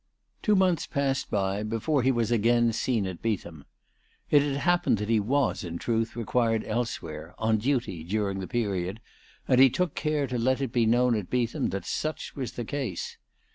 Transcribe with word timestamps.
Two 0.41 0.55
months 0.55 0.87
passed 0.87 1.29
by 1.29 1.61
before 1.61 2.01
he 2.01 2.11
was 2.11 2.31
again 2.31 2.73
seen 2.73 3.05
at 3.05 3.21
Beetham. 3.21 3.65
It 4.31 4.41
had 4.41 4.55
happened 4.55 4.97
that 4.97 5.09
he 5.09 5.19
was, 5.19 5.63
in 5.63 5.77
truth, 5.77 6.15
re 6.15 6.23
quired 6.23 6.63
elsewhere, 6.65 7.35
on 7.37 7.59
duty, 7.59 8.03
during 8.03 8.39
the 8.39 8.47
period, 8.47 8.99
and 9.47 9.61
he 9.61 9.69
took 9.69 9.93
care 9.93 10.25
to 10.25 10.39
let 10.39 10.59
it 10.59 10.71
be 10.71 10.87
known 10.87 11.13
at 11.13 11.29
Beetham 11.29 11.69
that 11.69 11.85
such 11.85 12.35
was 12.35 12.53
the 12.53 12.65
case. 12.65 13.19